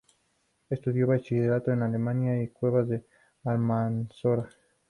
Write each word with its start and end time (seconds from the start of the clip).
Estudió 0.71 1.05
bachillerato 1.05 1.71
en 1.71 1.83
Almería 1.83 2.35
y 2.39 2.45
en 2.45 2.47
Cuevas 2.47 2.89
del 2.89 3.05
Almanzora. 3.43 4.49